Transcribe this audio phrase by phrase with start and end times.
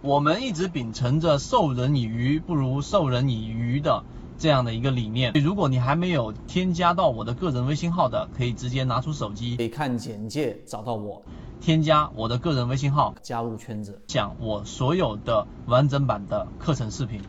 [0.00, 4.04] 我们一直秉承着授人以鱼不如授人以渔的
[4.38, 5.32] 这样的一个理念。
[5.42, 11.20] 如果你还没有添加到我的个人微信号的，可以直接拿出手机，可以看简介找到我，
[11.60, 17.20] 添加我的个人微信号，加入圈子，讲我所有的完整版的课程视频。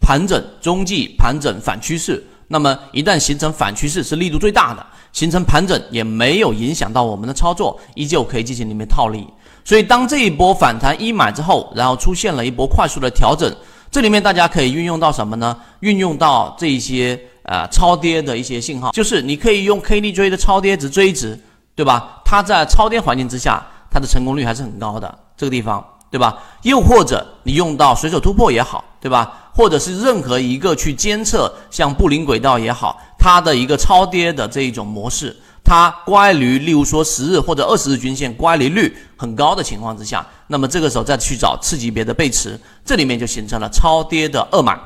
[0.00, 9.26] 盘整中继盘整反趋势，那么一旦形成反趋势是力度最大的，形成盘整也没有影响到我们的操作，依旧可以进行里面套利。
[9.64, 13.54] 所以当这一波反弹一买之后，然后出现了一波快速的调整，
[13.90, 15.56] 这里面大家可以运用到什么呢？
[15.80, 21.38] 运用到这一些呃超跌的一些信号，就是你可以用 KDJ 的超跌值追值，
[21.74, 22.20] 对吧？
[22.24, 26.38] 它在超跌环境之下，它的成功率还是很高的，这个地方，对吧？
[26.62, 29.50] 又或者你用到随手突破也好，对吧？
[29.52, 35.36] 或者是任何一个去监测像布林轨道也好，它的一个超跌的这一种模式。
[35.70, 44.76] 它乖离，例如说十日或者二十日均线乖离率很高的情况之下，那么这个时候再去找次级别的背驰，这里面就形成了超跌的二买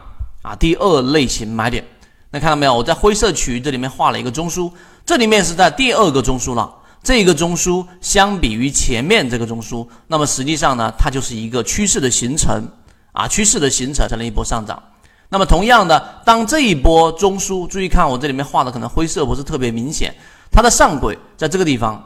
[0.43, 1.83] 啊，第二类型买点。
[2.31, 2.75] 那看到没有？
[2.75, 4.71] 我在灰色区域这里面画了一个中枢，
[5.07, 6.71] 这里面是在第二个中枢了。
[7.03, 12.63] 这个中枢相比于前面这个中枢，那么实际上呢，它就是一个趋势的形成
[13.13, 14.83] 啊，趋势的形成成了一波上涨。
[15.31, 20.15] 那么同样的，当这一波中枢，注意看我这里面画的可能灰色不是特别明显。
[20.55, 22.01] 它的上轨在这个地方，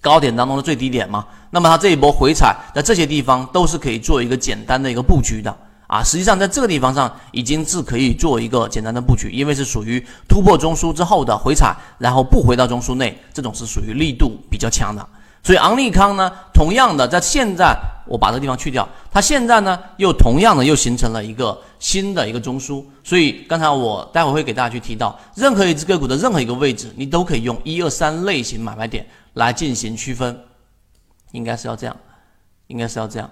[0.00, 5.54] 高点当中的最低点嘛，那么它这一波回踩在这些地方都是可以做一个简单的一个布局的
[5.88, 6.00] 啊。
[6.04, 15.04] 实际上在这个地方上已经是可以做一个简单的布局，因为是属于突破中枢之后的回踩，然后不回到中枢内，这种是属于力度比较强的。
[15.42, 17.76] 所以昂立康呢，同样的在现在
[18.06, 22.84] 我把这个地方去掉，它现在呢又同样的又形成了一个新的一个中枢。
[23.04, 30.38] 所以刚才我待会会给大家去提到，任何一只个股的任何一个位置，你都可以用一二三类型买卖点来进行区分，
[31.32, 31.96] 应该是要这样，
[32.68, 33.30] 应该是要这样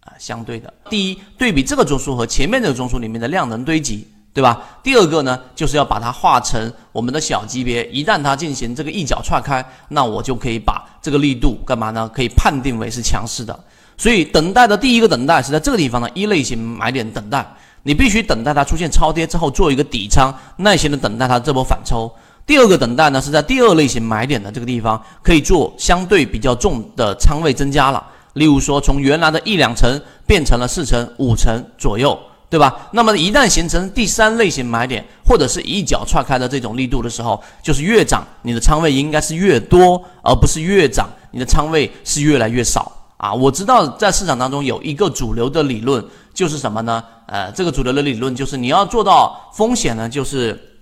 [0.00, 0.72] 啊，相对的。
[0.88, 4.06] 第一，对比这个中枢和前面这个中枢里面的量能堆积。
[4.34, 4.78] 对吧？
[4.84, 12.08] 第二个呢，就是要把它画成我们的小级别，一旦它进行这个一脚踹开，那我就可以把这个力度干嘛呢？
[12.14, 13.58] 可以判定为是强势的。
[13.98, 17.46] 所以等待的第一个等待是在这个地方的一类型买点等待，
[17.82, 22.10] 你必须等待它出现超跌之后做一个底仓，耐心的等待它这波反抽。
[22.46, 32.18] 第二个等待呢是在第二类型买点的这个地方可以做相对比较重的仓位增加了，例如说从原来的一两成变成了四成、五成左右。
[32.50, 32.88] 对吧？
[32.92, 43.34] 那么一旦形成第三类型买点，或者是一脚踹开的这种力度的时候，就是越涨你的仓位应该是越多，而不是越涨你的仓位是越来越少啊！
[43.34, 47.04] 我知道在市场当中有一个主流的理论，就是什么呢？
[47.26, 50.78] 呃，这个主流的理论就是你要做到风险呢，就是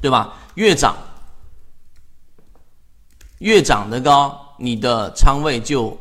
[0.00, 0.34] 对吧？
[0.54, 0.94] 越涨
[3.38, 5.98] 越涨得高，你的仓位就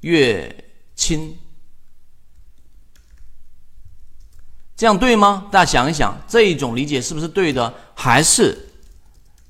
[0.00, 0.64] 越
[0.94, 1.36] 轻。
[4.76, 5.48] 这样对吗？
[5.50, 7.74] 大家想一想，这一种理解是不是对的？
[7.96, 8.56] 还是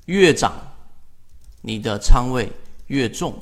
[0.05, 0.51] 越涨，
[1.61, 2.51] 你的仓位
[2.87, 3.37] 越重？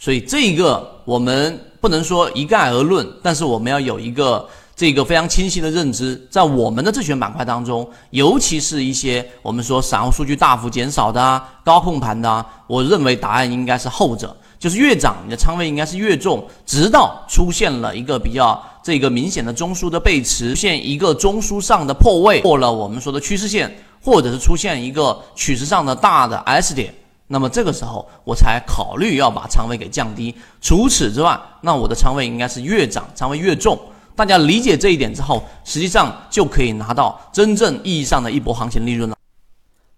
[0.00, 14.34] 所以这一个我们不能说一概而论，但是我们要有一个这个非常清晰的认知，在我们的自选板块当中，尤其是一些我们说散户数据大幅减少的啊、高控盘的，啊我认为答案应该是后者。
[14.58, 26.94] 就是越涨，你的仓位应该是越重，直到出现了一个比较这个明显的中枢的背驰，出现一个中枢上的破位，破了我们说的趋势线，或者是出现一个趋势上的大的 S 点，
[27.32, 30.34] 那么这个时候我才考虑要把仓位给降低。
[30.60, 33.78] 除此之外，那我的仓位应该是越涨仓位越重。
[34.16, 39.16] 大家理解这一点之后，实际上就可以拿到真正意义上的一波行情利润了。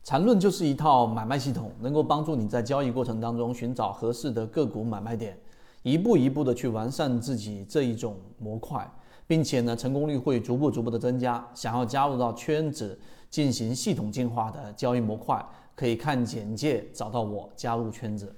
[0.05, 5.35] 缠论就是一套买卖系统，能够帮助你在交易过程当中寻找合适的个股买卖点，
[5.83, 8.87] 一步一步的去完善自己这一种模块，
[9.27, 11.43] 并且呢，成功率会逐步逐步的增加。
[11.55, 13.01] 想要加入到圈子
[13.31, 15.43] 进行系统进化的交易模块，
[15.83, 18.33] 可以看简介找到我加入圈子。